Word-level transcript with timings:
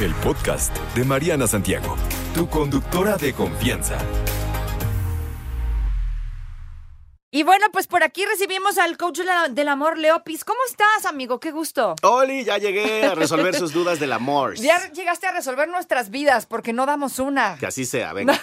El 0.00 0.14
podcast 0.14 0.74
de 0.94 1.04
Mariana 1.04 1.46
Santiago, 1.46 1.94
tu 2.34 2.48
conductora 2.48 3.18
de 3.18 3.34
confianza. 3.34 3.98
Y 7.30 7.42
bueno, 7.42 7.66
pues 7.70 7.86
por 7.86 8.02
aquí 8.02 8.24
recibimos 8.24 8.78
al 8.78 8.96
coach 8.96 9.20
del 9.50 9.68
amor, 9.68 9.98
Leopis. 9.98 10.42
¿Cómo 10.42 10.58
estás, 10.66 11.04
amigo? 11.04 11.38
Qué 11.38 11.50
gusto. 11.50 11.96
Oli, 12.02 12.44
ya 12.44 12.56
llegué 12.56 13.04
a 13.04 13.14
resolver 13.14 13.54
sus 13.54 13.74
dudas 13.74 14.00
del 14.00 14.14
amor. 14.14 14.54
Ya 14.56 14.90
llegaste 14.90 15.26
a 15.26 15.32
resolver 15.32 15.68
nuestras 15.68 16.08
vidas 16.08 16.46
porque 16.46 16.72
no 16.72 16.86
damos 16.86 17.18
una. 17.18 17.58
Que 17.58 17.66
así 17.66 17.84
sea, 17.84 18.14
venga. 18.14 18.40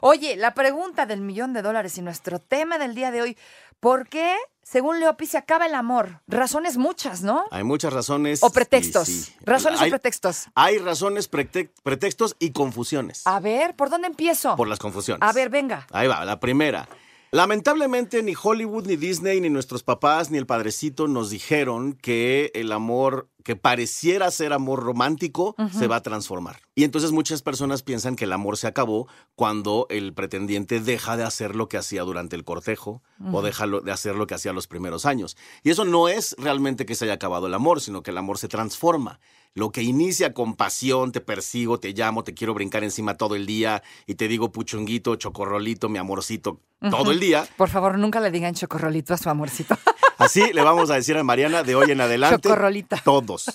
Oye, 0.00 0.36
la 0.36 0.54
pregunta 0.54 1.06
del 1.06 1.20
millón 1.20 1.52
de 1.52 1.62
dólares 1.62 1.98
y 1.98 2.02
nuestro 2.02 2.38
tema 2.38 2.78
del 2.78 2.94
día 2.94 3.10
de 3.10 3.22
hoy, 3.22 3.36
¿por 3.80 4.08
qué, 4.08 4.36
según 4.62 5.00
Leopis, 5.00 5.30
se 5.30 5.38
acaba 5.38 5.66
el 5.66 5.74
amor? 5.74 6.20
Razones 6.28 6.76
muchas, 6.76 7.22
¿no? 7.22 7.44
Hay 7.50 7.64
muchas 7.64 7.92
razones. 7.92 8.42
O 8.42 8.50
pretextos. 8.50 9.08
Sí. 9.08 9.34
Razones 9.40 9.80
hay, 9.80 9.88
o 9.88 9.90
pretextos. 9.90 10.46
Hay 10.54 10.78
razones, 10.78 11.28
pretextos 11.28 12.36
y 12.38 12.50
confusiones. 12.52 13.26
A 13.26 13.40
ver, 13.40 13.74
¿por 13.74 13.90
dónde 13.90 14.06
empiezo? 14.06 14.56
Por 14.56 14.68
las 14.68 14.78
confusiones. 14.78 15.22
A 15.22 15.32
ver, 15.32 15.48
venga. 15.48 15.86
Ahí 15.90 16.06
va, 16.06 16.24
la 16.24 16.38
primera. 16.38 16.88
Lamentablemente 17.30 18.22
ni 18.22 18.34
Hollywood, 18.40 18.86
ni 18.86 18.96
Disney, 18.96 19.40
ni 19.40 19.50
nuestros 19.50 19.82
papás, 19.82 20.30
ni 20.30 20.38
el 20.38 20.46
padrecito 20.46 21.08
nos 21.08 21.28
dijeron 21.28 21.92
que 21.92 22.50
el 22.54 22.72
amor 22.72 23.28
que 23.48 23.56
pareciera 23.56 24.30
ser 24.30 24.52
amor 24.52 24.82
romántico 24.82 25.56
se 25.72 25.86
va 25.86 25.96
a 25.96 26.02
transformar. 26.02 26.60
Y 26.74 26.84
entonces 26.84 27.12
muchas 27.12 27.40
personas 27.40 27.82
piensan 27.82 28.14
que 28.14 28.26
el 28.26 28.34
amor 28.34 28.58
se 28.58 28.66
acabó 28.66 29.08
cuando 29.36 29.86
el 29.88 30.12
pretendiente 30.12 30.80
deja 30.80 31.16
de 31.16 31.24
hacer 31.24 31.56
lo 31.56 31.66
que 31.66 31.78
hacía 31.78 32.02
durante 32.02 32.36
el 32.36 32.44
cortejo 32.44 33.02
o 33.32 33.40
deja 33.40 33.66
de 33.66 33.90
hacer 33.90 34.16
lo 34.16 34.26
que 34.26 34.34
hacía 34.34 34.52
los 34.52 34.66
primeros 34.66 35.06
años. 35.06 35.38
Y 35.62 35.70
eso 35.70 35.86
no 35.86 36.08
es 36.08 36.36
realmente 36.36 36.84
que 36.84 36.94
se 36.94 37.06
haya 37.06 37.14
acabado 37.14 37.46
el 37.46 37.54
amor, 37.54 37.80
sino 37.80 38.02
que 38.02 38.10
el 38.10 38.18
amor 38.18 38.36
se 38.36 38.48
transforma. 38.48 39.18
Lo 39.54 39.72
que 39.72 39.82
inicia 39.82 40.34
con 40.34 40.54
pasión, 40.54 41.10
te 41.10 41.22
persigo, 41.22 41.80
te 41.80 41.94
llamo, 41.94 42.24
te 42.24 42.34
quiero 42.34 42.52
brincar 42.52 42.84
encima 42.84 43.16
todo 43.16 43.34
el 43.34 43.46
día 43.46 43.82
y 44.06 44.16
te 44.16 44.28
digo 44.28 44.52
puchunguito, 44.52 45.16
chocorrolito, 45.16 45.88
mi 45.88 45.96
amorcito, 45.96 46.60
todo 46.90 47.12
el 47.12 47.18
día. 47.18 47.48
Por 47.56 47.70
favor, 47.70 47.96
nunca 47.96 48.20
le 48.20 48.30
digan 48.30 48.52
chocorrolito 48.52 49.14
a 49.14 49.16
su 49.16 49.30
amorcito. 49.30 49.74
Así 50.18 50.52
le 50.52 50.62
vamos 50.62 50.90
a 50.90 50.94
decir 50.94 51.16
a 51.16 51.22
Mariana 51.22 51.62
de 51.62 51.76
hoy 51.76 51.92
en 51.92 52.00
adelante. 52.00 52.48
Chocorrolita. 52.48 53.00
Todos. 53.04 53.46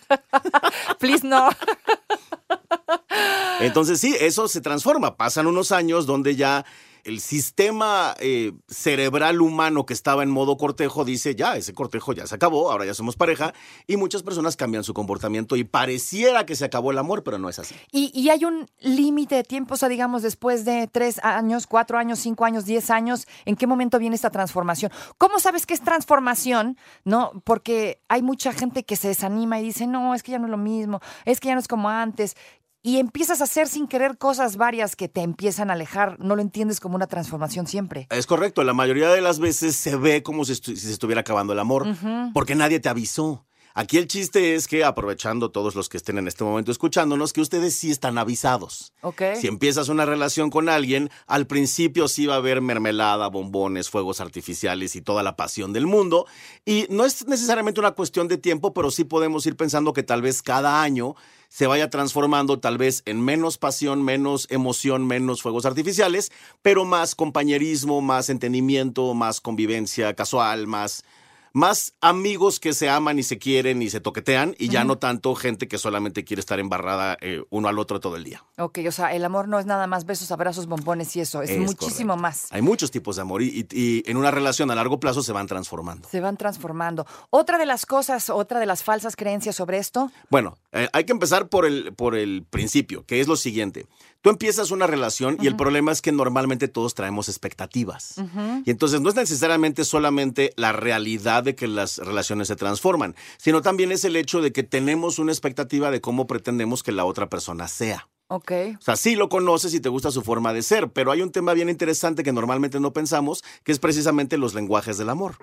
Please 0.99 1.27
no. 1.27 1.49
Entonces 3.59 3.99
sí, 3.99 4.15
eso 4.19 4.47
se 4.47 4.61
transforma. 4.61 5.17
Pasan 5.17 5.47
unos 5.47 5.71
años 5.73 6.05
donde 6.05 6.35
ya 6.35 6.65
el 7.03 7.19
sistema 7.19 8.15
eh, 8.19 8.53
cerebral 8.67 9.41
humano 9.41 9.85
que 9.85 9.93
estaba 9.93 10.23
en 10.23 10.29
modo 10.29 10.57
cortejo 10.57 11.05
dice, 11.05 11.35
ya, 11.35 11.57
ese 11.57 11.73
cortejo 11.73 12.13
ya 12.13 12.27
se 12.27 12.35
acabó, 12.35 12.71
ahora 12.71 12.85
ya 12.85 12.93
somos 12.93 13.15
pareja, 13.15 13.53
y 13.87 13.97
muchas 13.97 14.23
personas 14.23 14.55
cambian 14.55 14.83
su 14.83 14.93
comportamiento 14.93 15.55
y 15.55 15.63
pareciera 15.63 16.45
que 16.45 16.55
se 16.55 16.65
acabó 16.65 16.91
el 16.91 16.97
amor, 16.97 17.23
pero 17.23 17.37
no 17.37 17.49
es 17.49 17.59
así. 17.59 17.75
Y, 17.91 18.29
hay 18.29 18.45
un 18.45 18.67
límite 18.79 19.35
de 19.35 19.43
tiempo, 19.43 19.75
o 19.75 19.77
sea, 19.77 19.89
digamos, 19.89 20.23
después 20.23 20.65
de 20.65 20.87
tres 20.87 21.23
años, 21.23 21.67
cuatro 21.67 21.97
años, 21.97 22.19
cinco 22.19 22.45
años, 22.45 22.65
diez 22.65 22.89
años, 22.89 23.27
¿en 23.45 23.55
qué 23.55 23.67
momento 23.67 23.99
viene 23.99 24.15
esta 24.15 24.29
transformación? 24.29 24.91
¿Cómo 25.17 25.39
sabes 25.39 25.65
que 25.65 25.73
es 25.73 25.81
transformación? 25.81 26.77
No, 27.03 27.31
porque 27.43 28.01
hay 28.07 28.21
mucha 28.21 28.53
gente 28.53 28.83
que 28.83 28.95
se 28.95 29.09
desanima 29.09 29.59
y 29.59 29.63
dice, 29.63 29.87
no, 29.87 30.15
es 30.15 30.23
que 30.23 30.31
ya 30.31 30.39
no 30.39 30.45
es 30.45 30.51
lo 30.51 30.57
mismo, 30.57 31.01
es 31.25 31.39
que 31.39 31.49
ya 31.49 31.53
no 31.53 31.59
es 31.59 31.67
como 31.67 31.89
antes 31.89 32.35
y 32.83 32.97
empiezas 32.97 33.39
a 33.39 33.45
hacer 33.45 33.69
sin 33.69 33.87
querer 33.87 34.17
cosas 34.17 34.57
varias 34.57 34.97
que 34.97 35.07
te 35.07 35.21
empiezan 35.21 35.69
a 35.69 35.73
alejar. 35.73 36.19
No 36.19 36.35
lo 36.35 36.41
entiendes 36.41 36.81
como 36.81 36.95
una 36.95 37.07
transformación 37.07 37.65
siempre. 37.65 38.07
Es 38.11 38.27
correcto. 38.27 38.63
La 38.65 38.73
mayoría 38.73 39.09
de 39.09 39.21
las 39.21 39.39
veces 39.39 39.77
se 39.77 39.95
ve 39.95 40.21
como 40.21 40.43
si, 40.43 40.55
se 40.55 40.91
estuviera 40.91 41.21
acabando 41.21 41.53
el 41.53 41.59
amor, 41.59 41.87
porque 42.33 42.55
nadie 42.55 42.81
te 42.81 42.89
avisó. 42.89 43.45
Aquí 43.75 43.97
el 43.97 44.07
chiste 44.07 44.53
es 44.53 44.67
que, 44.67 44.83
aprovechando 44.83 45.49
todos 45.49 45.73
los 45.73 45.89
que 45.89 45.97
estén 45.97 46.19
en 46.19 46.27
este 46.27 46.43
momento 46.43 46.71
escuchándonos, 46.71 47.33
que 47.33 47.41
ustedes 47.41 47.75
sí 47.75 47.89
están 47.89 48.19
avisados. 48.19 48.93
Ok. 49.01 49.21
Si 49.39 49.47
empiezas 49.47 49.89
una 49.89 50.05
relación 50.05 50.51
con 50.51 50.69
alguien, 50.69 51.09
al 51.25 51.47
principio 51.47 52.07
sí 52.07 52.27
va 52.27 52.35
a 52.35 52.37
haber 52.37 52.61
mermelada, 52.61 53.27
bombones, 53.29 53.89
fuegos 53.89 54.21
artificiales 54.21 54.95
y 54.95 55.01
toda 55.01 55.23
la 55.23 55.35
pasión 55.35 55.73
del 55.73 55.87
mundo. 55.87 56.27
Y 56.65 56.85
no 56.89 57.03
es 57.03 57.27
necesariamente 57.27 57.79
una 57.79 57.91
cuestión 57.91 58.27
de 58.27 58.37
tiempo, 58.37 58.75
pero 58.75 58.91
sí 58.91 59.05
podemos 59.05 59.45
ir 59.47 59.55
pensando 59.55 59.93
que 59.93 60.03
tal 60.03 60.21
vez 60.21 60.43
cada 60.43 60.83
año 60.83 61.15
se 61.49 61.65
vaya 61.65 61.89
transformando 61.89 62.59
tal 62.59 62.77
vez 62.77 63.01
en 63.05 63.21
menos 63.21 63.57
pasión, 63.57 64.03
menos 64.03 64.47
emoción, 64.51 65.07
menos 65.07 65.41
fuegos 65.41 65.65
artificiales, 65.65 66.31
pero 66.61 66.85
más 66.85 67.15
compañerismo, 67.15 68.01
más 68.01 68.29
entendimiento, 68.29 69.13
más 69.15 69.41
convivencia 69.41 70.13
casual, 70.15 70.67
más 70.67 71.03
más 71.53 71.93
amigos 72.01 72.59
que 72.59 72.73
se 72.73 72.89
aman 72.89 73.19
y 73.19 73.23
se 73.23 73.37
quieren 73.37 73.81
y 73.83 73.89
se 73.91 74.01
toquetean 74.01 74.55
y 74.57 74.69
ya 74.69 74.83
no 74.83 74.97
tanto 74.97 75.35
gente 75.35 75.67
que 75.67 75.77
solamente 75.77 76.23
quiere 76.23 76.39
estar 76.39 76.59
embarrada 76.59 77.15
eh, 77.21 77.43
uno 77.51 77.67
al 77.67 77.77
otro 77.77 77.99
todo 77.99 78.15
el 78.15 78.23
día. 78.23 78.43
Ok, 78.57 78.79
o 78.87 78.91
sea, 78.91 79.13
el 79.13 79.23
amor 79.23 79.47
no 79.47 79.59
es 79.59 79.67
nada 79.67 79.85
más 79.85 80.05
besos, 80.05 80.31
abrazos, 80.31 80.65
bombones 80.65 81.15
y 81.15 81.21
eso, 81.21 81.43
es, 81.43 81.55
muchísimo 81.57 82.17
más. 82.17 82.47
Hay 82.51 82.63
muchos 82.63 82.89
tipos 82.89 83.17
de 83.17 83.21
amor 83.21 83.43
y, 83.43 84.03
en 84.05 84.17
una 84.17 84.31
relación 84.31 84.71
a 84.71 84.75
largo 84.75 84.99
plazo 84.99 85.21
se 85.21 85.31
van 85.31 85.45
transformando. 85.45 86.09
Se 86.09 86.19
van 86.19 86.37
transformando. 86.37 87.05
Otra 87.29 87.59
de 87.59 87.67
las 87.67 87.85
cosas, 87.85 88.31
otra 88.31 88.59
de 88.59 88.65
las 88.65 88.83
falsas 88.83 89.15
creencias 89.15 89.55
sobre 89.55 89.77
esto. 89.77 90.11
Bueno, 90.29 90.57
eh, 90.71 90.89
hay 90.91 91.03
que 91.03 91.11
empezar 91.11 91.49
por 91.49 91.65
el, 91.65 91.93
por 91.93 92.15
el 92.15 92.43
principio, 92.49 93.05
que 93.05 93.21
es 93.21 93.27
lo 93.27 93.35
siguiente. 93.35 93.85
Tú 94.23 94.29
empiezas 94.29 94.71
una 94.71 94.87
relación 94.87 95.37
y 95.41 95.47
el 95.47 95.57
problema 95.57 95.91
es 95.91 96.01
que 96.01 96.13
normalmente 96.13 96.69
todos 96.69 96.95
traemos 96.95 97.27
expectativas. 97.27 98.15
Y 98.65 98.71
entonces 98.71 99.01
no 99.01 99.09
es 99.09 99.15
necesariamente 99.15 99.83
solamente 99.83 100.53
la 100.55 100.71
realidad 100.71 101.42
de 101.43 101.55
que 101.55 101.67
las 101.67 101.97
relaciones 101.97 102.47
se 102.47 102.55
transforman, 102.55 103.15
sino 103.37 103.61
también 103.61 103.91
es 103.91 104.03
el 104.05 104.15
hecho 104.15 104.41
de 104.41 104.51
que 104.51 104.63
tenemos 104.63 105.19
una 105.19 105.31
expectativa 105.31 105.91
de 105.91 106.01
cómo 106.01 106.27
pretendemos 106.27 106.83
que 106.83 106.91
la 106.91 107.05
otra 107.05 107.29
persona 107.29 107.67
sea. 107.67 108.07
Ok. 108.27 108.51
O 108.79 108.81
sea, 108.81 108.95
sí 108.95 109.15
lo 109.15 109.29
conoces 109.29 109.73
y 109.73 109.79
te 109.79 109.89
gusta 109.89 110.09
su 110.09 110.21
forma 110.23 110.53
de 110.53 110.63
ser, 110.63 110.89
pero 110.89 111.11
hay 111.11 111.21
un 111.21 111.31
tema 111.31 111.53
bien 111.53 111.69
interesante 111.69 112.23
que 112.23 112.31
normalmente 112.31 112.79
no 112.79 112.93
pensamos, 112.93 113.43
que 113.63 113.71
es 113.71 113.79
precisamente 113.79 114.37
los 114.37 114.53
lenguajes 114.53 114.97
del 114.97 115.09
amor. 115.09 115.35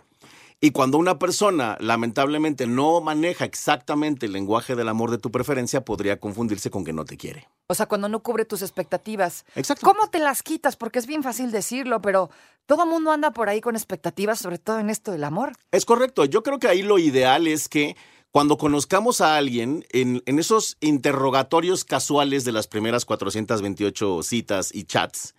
Y 0.63 0.73
cuando 0.73 0.99
una 0.99 1.19
persona 1.19 1.79
lamentablemente 1.81 2.67
no 2.67 3.01
maneja 3.01 3.47
exactamente 3.47 4.27
el 4.27 4.33
lenguaje 4.33 4.77
del 4.77 4.91
amor 4.91 5.11
de 5.11 5.17
tu 5.17 5.31
preferencia, 5.31 5.87
podría 5.87 6.21
confundirse 6.21 6.71
con 6.71 6.85
que 6.85 6.93
no 6.93 7.07
te 7.07 7.17
quiere. 7.17 7.49
O 7.67 7.75
sea, 7.75 7.87
cuando 7.87 8.11
no 8.11 8.23
cubre 8.23 8.45
tus 8.45 8.61
expectativas. 8.61 9.47
Exacto. 9.55 9.87
¿Cómo 9.87 10.11
te 10.11 10.19
las 10.19 10.43
quitas? 10.43 10.77
Porque 10.77 10.99
es 10.99 11.07
bien 11.07 11.23
fácil 11.23 11.51
decirlo, 11.51 12.03
pero 12.03 12.29
todo 12.67 12.85
el 12.85 12.91
mundo 12.91 13.11
anda 13.11 13.31
por 13.31 13.49
ahí 13.49 13.63
con 13.63 13.75
expectativas, 13.75 14.39
sobre 14.39 14.59
todo 14.59 14.79
en 14.81 14.91
esto 14.91 15.13
del 15.13 15.25
amor. 15.25 15.53
Es 15.71 15.87
correcto. 15.87 16.27
Yo 16.27 16.43
creo 16.43 16.59
que 16.59 16.69
ahí 16.69 16.83
lo 16.83 16.99
ideal 16.99 17.47
es 17.47 17.71
que 17.71 17.97
cuando 18.31 18.59
conozcamos 18.59 19.23
a 19.23 19.39
alguien, 19.39 19.87
en, 19.93 20.23
en 20.27 20.39
esos 20.39 20.77
interrogatorios 20.81 21.87
casuales 21.87 22.45
de 22.45 22.53
las 22.53 22.67
primeras 22.67 23.07
428 23.07 24.23
citas 24.25 24.75
y 24.75 24.85
chats, 24.85 25.35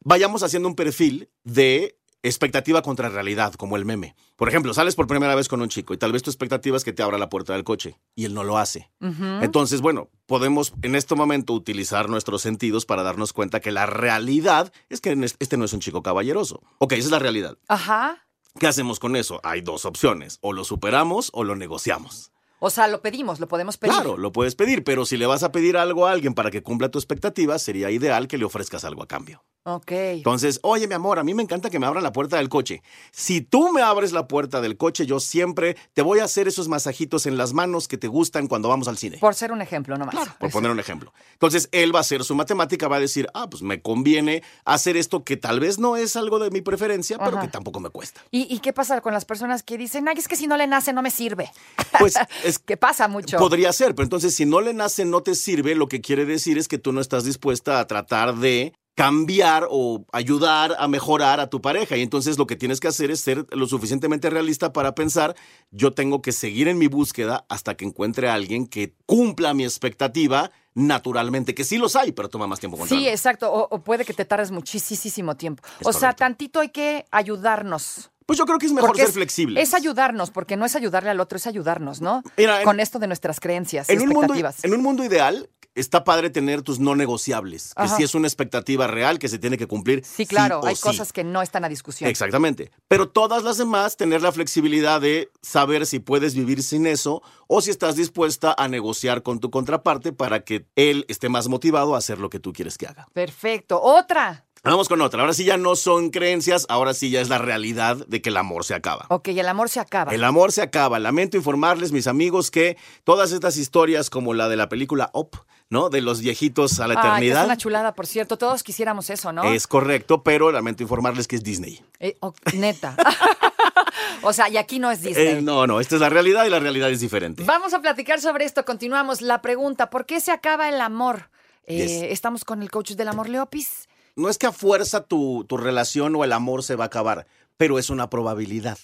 vayamos 0.00 0.42
haciendo 0.42 0.68
un 0.68 0.76
perfil 0.76 1.28
de 1.44 1.98
expectativa 2.22 2.82
contra 2.82 3.08
realidad, 3.08 3.54
como 3.54 3.76
el 3.76 3.84
meme. 3.84 4.14
Por 4.36 4.48
ejemplo, 4.48 4.72
sales 4.74 4.94
por 4.94 5.06
primera 5.06 5.34
vez 5.34 5.48
con 5.48 5.60
un 5.60 5.68
chico 5.68 5.92
y 5.92 5.98
tal 5.98 6.12
vez 6.12 6.22
tu 6.22 6.30
expectativa 6.30 6.76
es 6.76 6.84
que 6.84 6.92
te 6.92 7.02
abra 7.02 7.18
la 7.18 7.28
puerta 7.28 7.52
del 7.52 7.64
coche 7.64 7.98
y 8.14 8.24
él 8.24 8.34
no 8.34 8.44
lo 8.44 8.58
hace. 8.58 8.90
Entonces, 9.00 9.80
bueno, 9.80 10.08
podemos 10.26 10.72
en 10.82 10.94
este 10.94 11.14
momento 11.14 11.52
utilizar 11.52 12.08
nuestros 12.08 12.42
sentidos 12.42 12.86
para 12.86 13.02
darnos 13.02 13.32
cuenta 13.32 13.60
que 13.60 13.72
la 13.72 13.86
realidad 13.86 14.72
es 14.88 15.00
que 15.00 15.12
este 15.38 15.56
no 15.56 15.64
es 15.64 15.72
un 15.72 15.80
chico 15.80 16.02
caballeroso. 16.02 16.62
Ok, 16.78 16.92
esa 16.92 17.06
es 17.06 17.10
la 17.10 17.18
realidad. 17.18 17.58
Ajá. 17.68 18.26
¿Qué 18.58 18.66
hacemos 18.66 18.98
con 18.98 19.16
eso? 19.16 19.40
Hay 19.42 19.62
dos 19.62 19.84
opciones, 19.86 20.38
o 20.42 20.52
lo 20.52 20.64
superamos 20.64 21.30
o 21.32 21.42
lo 21.42 21.56
negociamos. 21.56 22.32
O 22.64 22.70
sea, 22.70 22.86
lo 22.86 23.02
pedimos, 23.02 23.40
lo 23.40 23.48
podemos 23.48 23.76
pedir. 23.76 23.94
Claro, 23.94 24.16
lo 24.16 24.30
puedes 24.30 24.54
pedir, 24.54 24.84
pero 24.84 25.04
si 25.04 25.16
le 25.16 25.26
vas 25.26 25.42
a 25.42 25.50
pedir 25.50 25.76
algo 25.76 26.06
a 26.06 26.12
alguien 26.12 26.34
para 26.34 26.52
que 26.52 26.62
cumpla 26.62 26.90
tu 26.90 26.98
expectativa, 26.98 27.58
sería 27.58 27.90
ideal 27.90 28.28
que 28.28 28.38
le 28.38 28.44
ofrezcas 28.44 28.84
algo 28.84 29.02
a 29.02 29.08
cambio. 29.08 29.42
Ok. 29.64 29.92
Entonces, 29.92 30.58
oye, 30.62 30.88
mi 30.88 30.94
amor, 30.94 31.20
a 31.20 31.24
mí 31.24 31.34
me 31.34 31.42
encanta 31.42 31.70
que 31.70 31.78
me 31.78 31.86
abran 31.86 32.02
la 32.02 32.12
puerta 32.12 32.36
del 32.36 32.48
coche. 32.48 32.82
Si 33.12 33.42
tú 33.42 33.72
me 33.72 33.80
abres 33.80 34.10
la 34.10 34.26
puerta 34.26 34.60
del 34.60 34.76
coche, 34.76 35.06
yo 35.06 35.20
siempre 35.20 35.76
te 35.92 36.02
voy 36.02 36.18
a 36.18 36.24
hacer 36.24 36.48
esos 36.48 36.66
masajitos 36.66 37.26
en 37.26 37.36
las 37.36 37.52
manos 37.52 37.86
que 37.86 37.96
te 37.96 38.08
gustan 38.08 38.48
cuando 38.48 38.68
vamos 38.68 38.88
al 38.88 38.98
cine. 38.98 39.18
Por 39.18 39.36
ser 39.36 39.52
un 39.52 39.62
ejemplo 39.62 39.96
nomás. 39.96 40.14
Por 40.14 40.48
Eso. 40.48 40.58
poner 40.58 40.72
un 40.72 40.80
ejemplo. 40.80 41.12
Entonces, 41.34 41.68
él 41.70 41.94
va 41.94 41.98
a 41.98 42.00
hacer 42.00 42.24
su 42.24 42.34
matemática, 42.34 42.88
va 42.88 42.96
a 42.96 43.00
decir, 43.00 43.28
ah, 43.34 43.48
pues 43.48 43.62
me 43.62 43.80
conviene 43.80 44.42
hacer 44.64 44.96
esto 44.96 45.22
que 45.22 45.36
tal 45.36 45.60
vez 45.60 45.78
no 45.78 45.96
es 45.96 46.16
algo 46.16 46.40
de 46.40 46.50
mi 46.50 46.60
preferencia, 46.60 47.18
pero 47.18 47.36
Ajá. 47.36 47.42
que 47.42 47.48
tampoco 47.52 47.78
me 47.78 47.90
cuesta. 47.90 48.20
¿Y, 48.32 48.52
y 48.52 48.58
qué 48.58 48.72
pasa 48.72 49.00
con 49.00 49.12
las 49.12 49.24
personas 49.24 49.62
que 49.62 49.78
dicen, 49.78 50.08
ay, 50.08 50.16
es 50.18 50.26
que 50.26 50.34
si 50.36 50.48
no 50.48 50.56
le 50.56 50.66
nace 50.66 50.92
no 50.92 51.02
me 51.02 51.10
sirve? 51.12 51.52
Pues 52.00 52.14
es 52.44 52.58
que 52.58 52.76
pasa 52.76 53.06
mucho. 53.06 53.38
Podría 53.38 53.72
ser, 53.72 53.94
pero 53.94 54.04
entonces 54.04 54.34
si 54.34 54.44
no 54.44 54.60
le 54.60 54.74
nace, 54.74 55.04
no 55.04 55.22
te 55.22 55.36
sirve, 55.36 55.76
lo 55.76 55.86
que 55.86 56.00
quiere 56.00 56.24
decir 56.24 56.58
es 56.58 56.66
que 56.66 56.78
tú 56.78 56.92
no 56.92 57.00
estás 57.00 57.22
dispuesta 57.24 57.78
a 57.78 57.86
tratar 57.86 58.34
de 58.36 58.72
cambiar 58.94 59.66
o 59.70 60.04
ayudar 60.12 60.76
a 60.78 60.86
mejorar 60.88 61.40
a 61.40 61.48
tu 61.48 61.60
pareja. 61.62 61.96
Y 61.96 62.02
entonces 62.02 62.38
lo 62.38 62.46
que 62.46 62.56
tienes 62.56 62.78
que 62.78 62.88
hacer 62.88 63.10
es 63.10 63.20
ser 63.20 63.46
lo 63.50 63.66
suficientemente 63.66 64.28
realista 64.30 64.72
para 64.72 64.94
pensar, 64.94 65.34
yo 65.70 65.92
tengo 65.92 66.20
que 66.22 66.32
seguir 66.32 66.68
en 66.68 66.78
mi 66.78 66.88
búsqueda 66.88 67.44
hasta 67.48 67.74
que 67.76 67.84
encuentre 67.84 68.28
a 68.28 68.34
alguien 68.34 68.66
que 68.66 68.94
cumpla 69.06 69.54
mi 69.54 69.64
expectativa 69.64 70.50
naturalmente, 70.74 71.54
que 71.54 71.64
sí 71.64 71.76
los 71.78 71.96
hay, 71.96 72.12
pero 72.12 72.28
toma 72.28 72.46
más 72.46 72.58
tiempo 72.60 72.76
Sí, 72.78 72.82
encontrarlo. 72.84 73.08
exacto. 73.08 73.52
O, 73.52 73.68
o 73.70 73.82
puede 73.84 74.04
que 74.04 74.14
te 74.14 74.24
tardes 74.24 74.50
muchísimo 74.50 75.36
tiempo. 75.36 75.62
Es 75.80 75.86
o 75.86 75.92
sea, 75.92 76.14
tantito 76.14 76.60
hay 76.60 76.70
que 76.70 77.04
ayudarnos. 77.10 78.10
Pues 78.26 78.38
yo 78.38 78.46
creo 78.46 78.58
que 78.58 78.66
es 78.66 78.72
mejor 78.72 78.90
Porque 78.90 79.02
ser 79.02 79.12
flexible. 79.12 79.60
Es 79.60 79.74
ayudarnos, 79.74 80.30
porque 80.30 80.56
no 80.56 80.64
es 80.64 80.76
ayudarle 80.76 81.10
al 81.10 81.20
otro, 81.20 81.36
es 81.36 81.46
ayudarnos, 81.46 82.00
¿no? 82.00 82.22
Mira, 82.36 82.58
en- 82.60 82.64
Con 82.64 82.78
esto 82.80 82.98
de 82.98 83.06
nuestras 83.08 83.40
creencias 83.40 83.88
un, 83.90 83.98
mundo, 83.98 84.12
expectativas. 84.34 84.64
en 84.64 84.72
un 84.74 84.80
mundo 84.82 85.04
ideal, 85.04 85.50
está 85.74 86.04
padre 86.04 86.30
tener 86.30 86.62
tus 86.62 86.78
no 86.78 86.94
negociables, 86.94 87.74
que 87.74 87.88
sí 87.88 88.02
es 88.02 88.14
una 88.14 88.28
expectativa 88.28 88.86
real 88.86 89.18
que 89.18 89.28
se 89.28 89.38
tiene 89.38 89.56
que 89.56 89.66
cumplir. 89.66 90.04
Sí, 90.04 90.26
claro, 90.26 90.60
hay 90.64 90.76
sí. 90.76 90.82
cosas 90.82 91.12
que 91.12 91.24
no 91.24 91.42
están 91.42 91.64
a 91.64 91.68
discusión. 91.68 92.10
Exactamente. 92.10 92.70
Pero 92.88 93.08
todas 93.08 93.42
las 93.42 93.58
demás, 93.58 93.96
tener 93.96 94.22
la 94.22 94.32
flexibilidad 94.32 95.00
de 95.00 95.30
saber 95.40 95.86
si 95.86 95.98
puedes 95.98 96.34
vivir 96.34 96.62
sin 96.62 96.86
eso 96.86 97.22
o 97.46 97.60
si 97.60 97.70
estás 97.70 97.96
dispuesta 97.96 98.54
a 98.56 98.68
negociar 98.68 99.22
con 99.22 99.40
tu 99.40 99.50
contraparte 99.50 100.12
para 100.12 100.44
que 100.44 100.66
él 100.76 101.04
esté 101.08 101.28
más 101.28 101.48
motivado 101.48 101.94
a 101.94 101.98
hacer 101.98 102.18
lo 102.18 102.30
que 102.30 102.40
tú 102.40 102.52
quieres 102.52 102.78
que 102.78 102.86
haga. 102.86 103.06
Perfecto. 103.12 103.80
Otra. 103.80 104.44
Vamos 104.64 104.88
con 104.88 105.00
otra. 105.00 105.20
Ahora 105.22 105.32
sí 105.34 105.44
ya 105.44 105.56
no 105.56 105.74
son 105.74 106.10
creencias, 106.10 106.66
ahora 106.68 106.94
sí 106.94 107.10
ya 107.10 107.20
es 107.20 107.28
la 107.28 107.38
realidad 107.38 107.96
de 108.06 108.22
que 108.22 108.28
el 108.28 108.36
amor 108.36 108.64
se 108.64 108.74
acaba. 108.74 109.06
Ok, 109.08 109.28
el 109.28 109.48
amor 109.48 109.68
se 109.68 109.80
acaba. 109.80 110.14
El 110.14 110.22
amor 110.22 110.52
se 110.52 110.62
acaba. 110.62 111.00
Lamento 111.00 111.36
informarles, 111.36 111.90
mis 111.90 112.06
amigos, 112.06 112.52
que 112.52 112.76
todas 113.02 113.32
estas 113.32 113.56
historias, 113.56 114.08
como 114.08 114.34
la 114.34 114.48
de 114.48 114.56
la 114.56 114.68
película 114.68 115.10
Up, 115.14 115.30
¿no? 115.68 115.88
De 115.90 116.00
los 116.00 116.20
viejitos 116.20 116.78
a 116.78 116.86
la 116.86 116.94
Ay, 116.94 117.00
que 117.00 117.00
es 117.00 117.12
eternidad. 117.14 117.44
una 117.46 117.56
chulada, 117.56 117.94
por 117.96 118.06
cierto. 118.06 118.38
Todos 118.38 118.62
quisiéramos 118.62 119.10
eso, 119.10 119.32
¿no? 119.32 119.42
Es 119.44 119.66
correcto, 119.66 120.22
pero 120.22 120.52
lamento 120.52 120.84
informarles 120.84 121.26
que 121.26 121.34
es 121.34 121.42
Disney. 121.42 121.84
Eh, 121.98 122.16
oh, 122.20 122.32
neta. 122.54 122.94
o 124.22 124.32
sea, 124.32 124.48
y 124.48 124.58
aquí 124.58 124.78
no 124.78 124.92
es 124.92 125.02
Disney. 125.02 125.26
Eh, 125.26 125.42
no, 125.42 125.66
no, 125.66 125.80
esta 125.80 125.96
es 125.96 126.00
la 126.00 126.08
realidad 126.08 126.44
y 126.44 126.50
la 126.50 126.60
realidad 126.60 126.88
es 126.88 127.00
diferente. 127.00 127.42
Vamos 127.42 127.74
a 127.74 127.80
platicar 127.80 128.20
sobre 128.20 128.44
esto. 128.44 128.64
Continuamos. 128.64 129.22
La 129.22 129.42
pregunta, 129.42 129.90
¿por 129.90 130.06
qué 130.06 130.20
se 130.20 130.30
acaba 130.30 130.68
el 130.68 130.80
amor? 130.80 131.30
Eh, 131.66 131.76
Yes. 131.78 131.90
Estamos 132.12 132.44
con 132.44 132.62
el 132.62 132.70
coach 132.70 132.92
del 132.92 133.08
amor, 133.08 133.28
Leopis. 133.28 133.88
No 134.16 134.28
es 134.28 134.38
que 134.38 134.46
a 134.46 134.52
fuerza 134.52 135.02
tu, 135.04 135.44
tu 135.48 135.56
relación 135.56 136.14
o 136.16 136.24
el 136.24 136.32
amor 136.32 136.62
se 136.62 136.76
va 136.76 136.84
a 136.84 136.86
acabar, 136.88 137.26
pero 137.56 137.78
es 137.78 137.90
una 137.90 138.10
probabilidad. 138.10 138.78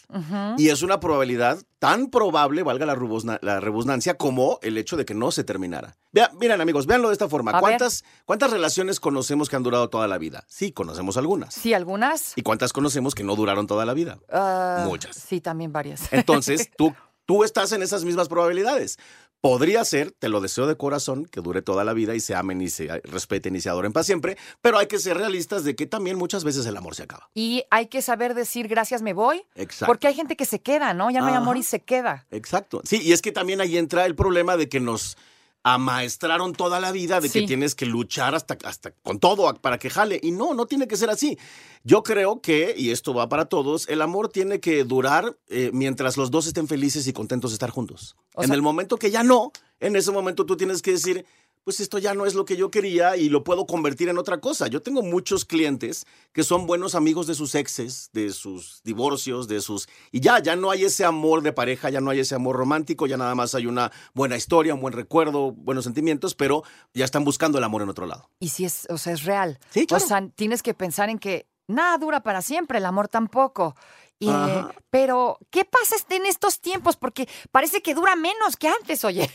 Y 0.57 0.69
es 0.69 0.83
una 0.83 1.01
probabilidad 1.01 1.59
tan 1.81 2.09
probable, 2.09 2.63
valga 2.63 2.87
la, 2.87 2.95
rebusna- 2.95 3.39
la 3.43 3.59
rebusnancia, 3.61 4.15
como 4.15 4.59
el 4.63 4.79
hecho 4.79 4.97
de 4.97 5.05
que 5.05 5.15
no 5.15 5.31
se 5.33 5.43
terminara. 5.43 5.97
Vea, 6.13 6.31
miren 6.39 6.61
amigos, 6.61 6.87
véanlo 6.87 7.09
de 7.09 7.15
esta 7.15 7.29
forma. 7.29 7.51
A 7.51 7.55
ver. 7.55 7.63
¿Cuántas, 7.63 8.05
¿Cuántas 8.25 8.51
relaciones 8.53 9.01
conocemos 9.01 9.49
que 9.49 9.57
han 9.57 9.63
durado 9.65 9.89
toda 9.91 10.07
la 10.07 10.19
vida? 10.19 10.45
Sí, 10.49 10.71
conocemos 10.73 11.17
algunas. 11.17 11.55
Sí, 11.55 11.75
algunas. 11.75 12.33
¿Y 12.37 12.43
cuántas 12.43 12.73
conocemos 12.73 13.15
que 13.15 13.25
no 13.25 13.35
duraron 13.37 13.67
toda 13.67 13.85
la 13.85 13.95
vida? 13.95 14.19
Ah, 14.31 14.85
Muchas. 14.87 15.17
Sí, 15.17 15.41
también 15.41 15.73
varias. 15.73 16.13
Entonces, 16.13 16.71
tú, 16.77 16.95
tú 17.27 17.43
estás 17.45 17.73
en 17.73 17.83
esas 17.83 18.05
mismas 18.05 18.29
probabilidades. 18.29 18.99
Podría 19.41 19.85
ser, 19.85 20.11
te 20.19 20.29
lo 20.29 20.41
deseo 20.41 20.67
de 20.67 20.77
corazón, 20.77 21.27
que 21.27 21.41
dure 21.41 21.63
toda 21.63 21.85
la 21.85 21.93
vida 21.93 22.15
y 22.17 22.21
se 22.21 22.35
amen 22.35 22.61
y 22.61 22.71
se 22.71 23.01
respeten 23.05 23.55
y 23.55 23.61
se 23.61 23.69
adoren 23.69 23.93
para 23.93 24.03
siempre, 24.03 24.37
pero 24.61 24.79
hay 24.79 24.89
que 24.89 24.99
ser 24.99 25.17
realistas 25.17 25.63
de 25.63 25.77
que 25.77 25.87
también 25.87 26.17
muchas 26.19 26.43
veces 26.43 26.67
el 26.67 26.77
amor 26.77 26.95
se 26.97 27.05
acaba. 27.05 27.31
y 27.35 27.63
hay 27.71 27.87
que 27.87 28.03
saber 28.03 28.35
decir 28.35 28.67
gracias, 28.67 29.01
me 29.03 29.13
voy. 29.13 29.43
Exacto. 29.55 29.87
Porque 29.87 30.09
hay 30.09 30.15
gente 30.15 30.37
que 30.37 30.45
se 30.45 30.61
queda, 30.61 30.93
¿no? 30.93 31.11
Ya 31.11 31.21
no 31.21 31.27
hay 31.27 31.35
Ajá. 31.35 31.43
amor 31.43 31.57
y 31.57 31.63
se 31.63 31.81
queda. 31.81 32.27
Exacto. 32.31 32.81
Sí, 32.85 33.01
y 33.03 33.13
es 33.13 33.23
que 33.23 33.31
también 33.33 33.61
ahí 33.61 33.77
entra 33.79 34.07
el 34.07 34.15
problema 34.17 34.57
de 34.57 34.69
que 34.69 34.81
nos 34.81 35.17
amaestraron 35.65 36.53
toda 36.55 36.81
la 36.81 36.93
vida 36.93 37.21
de 37.21 37.29
que 37.31 37.47
tienes 37.47 37.75
que 37.75 37.87
luchar 37.87 38.35
hasta, 38.35 38.57
hasta 38.65 38.91
con 39.03 39.19
todo 39.19 39.53
para 39.55 39.79
que 39.79 39.91
jale. 39.91 40.19
Y 40.23 40.31
no, 40.31 40.55
no 40.55 40.67
tiene 40.67 40.89
que 40.89 40.97
ser 40.97 41.11
así. 41.11 41.39
Yo 41.85 42.03
creo 42.03 42.41
que, 42.41 42.75
y 42.77 42.91
esto 42.91 43.15
va 43.15 43.29
para 43.29 43.45
todos, 43.47 43.89
el 43.89 44.03
amor 44.03 44.29
tiene 44.29 44.61
que 44.61 44.85
durar 44.85 45.37
eh, 45.49 45.71
mientras 45.73 46.17
los 46.17 46.31
dos 46.31 46.47
estén 46.47 46.69
felices 46.69 47.07
y 47.07 47.13
contentos 47.13 47.51
de 47.51 47.55
estar 47.57 47.71
juntos. 47.71 48.17
O 48.35 48.43
en 48.43 48.49
sea- 48.49 48.57
el 48.57 48.63
momento 48.63 48.97
que 48.97 49.11
ya 49.11 49.23
no, 49.23 49.53
en 49.81 49.97
ese 49.97 50.11
momento 50.11 50.47
tú 50.47 50.57
tienes 50.57 50.83
que 50.83 50.93
decir, 50.93 51.25
pues 51.65 51.81
esto 51.81 51.99
ya 51.99 52.15
no 52.15 52.27
es 52.27 52.35
lo 52.35 52.45
que 52.45 52.57
yo 52.57 52.71
quería 52.71 53.17
y 53.17 53.29
lo 53.29 53.45
puedo 53.45 53.67
convertir 53.67 54.09
en 54.09 54.19
otra 54.19 54.41
cosa. 54.41 54.67
Yo 54.69 54.83
tengo 54.83 55.03
muchos 55.03 55.45
clientes 55.45 56.07
que 56.33 56.43
son 56.43 56.67
buenos 56.67 56.95
amigos 56.95 57.27
de 57.27 57.35
sus 57.35 57.55
exes, 57.55 58.11
de 58.13 58.31
sus 58.31 58.81
divorcios, 58.85 59.49
de 59.49 59.61
sus... 59.61 59.89
Y 60.13 60.21
ya, 60.21 60.41
ya 60.41 60.57
no 60.57 60.71
hay 60.71 60.85
ese 60.85 61.05
amor 61.05 61.43
de 61.43 61.53
pareja, 61.53 61.91
ya 61.91 62.01
no 62.01 62.11
hay 62.11 62.21
ese 62.21 62.35
amor 62.35 62.57
romántico, 62.57 63.07
ya 63.07 63.17
nada 63.17 63.35
más 63.35 63.55
hay 63.55 63.67
una 63.67 63.93
buena 64.15 64.37
historia, 64.37 64.75
un 64.75 64.81
buen 64.81 64.95
recuerdo, 64.95 65.53
buenos 65.53 65.85
sentimientos, 65.85 66.35
pero 66.35 66.63
ya 66.95 67.05
están 67.05 67.25
buscando 67.25 67.59
el 67.59 67.65
amor 67.65 67.83
en 67.83 67.89
otro 67.89 68.07
lado. 68.07 68.31
Y 68.41 68.49
si 68.49 68.65
es, 68.65 68.87
o 68.91 68.99
sea, 68.99 69.13
es 69.13 69.25
real. 69.25 69.59
Sí, 69.71 69.87
claro. 69.87 70.05
O 70.05 70.07
sea, 70.07 70.29
tienes 70.35 70.63
que 70.63 70.75
pensar 70.75 71.11
en 71.11 71.19
que 71.19 71.47
nada 71.67 71.99
dura 71.99 72.23
para 72.23 72.43
siempre, 72.43 72.79
el 72.79 72.87
amor 72.87 73.09
tampoco. 73.09 73.77
Y, 74.21 74.29
Ajá. 74.29 74.73
pero, 74.91 75.39
¿qué 75.51 75.65
pasa 75.65 75.95
este- 75.95 76.17
en 76.17 76.27
estos 76.27 76.61
tiempos? 76.61 76.97
Porque 76.97 77.29
parece 77.53 77.83
que 77.83 77.95
dura 77.95 78.17
menos 78.17 78.57
que 78.57 78.67
antes, 78.69 79.05
oye. 79.05 79.31